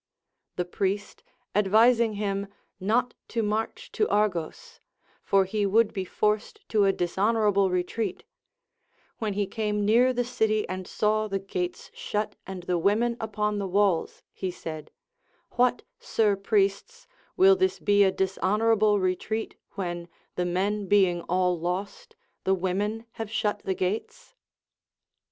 The 0.55 0.65
priest 0.65 1.21
advising 1.53 2.13
him 2.13 2.47
not 2.79 3.13
to 3.27 3.43
march 3.43 3.91
to 3.91 4.09
Argos,— 4.09 4.79
for 5.23 5.45
he 5.45 5.63
would 5.63 5.93
be 5.93 6.05
forced 6.05 6.67
to 6.69 6.85
a 6.85 6.91
dishon 6.91 7.35
orable 7.35 7.69
retreat,— 7.69 8.23
when 9.19 9.33
he 9.33 9.45
came 9.45 9.85
near 9.85 10.11
the 10.11 10.23
city 10.23 10.67
and 10.67 10.87
saw 10.87 11.27
the 11.27 11.37
gates 11.37 11.91
shut 11.93 12.35
and 12.47 12.63
the 12.63 12.79
women 12.79 13.15
upon 13.21 13.59
the 13.59 13.67
walls, 13.67 14.23
he 14.33 14.49
said: 14.49 14.89
AVhat, 15.53 15.81
sir 15.99 16.35
priests, 16.35 17.05
will 17.37 17.55
this 17.55 17.77
be 17.77 18.03
a 18.03 18.11
dishonorable 18.11 18.97
retreat, 18.99 19.55
when, 19.73 20.07
the 20.33 20.45
men 20.45 20.87
being 20.87 21.21
all 21.29 21.59
lost, 21.59 22.15
the 22.43 22.55
women 22.55 23.05
have 23.11 23.29
shut 23.29 23.61
the 23.65 23.75
gates 23.75 24.33